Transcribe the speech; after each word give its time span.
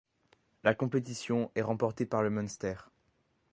La 0.63 0.73
compétition 0.73 1.51
est 1.53 1.61
remportée 1.61 2.07
par 2.07 2.23
le 2.23 2.31
Munster. 2.31 2.73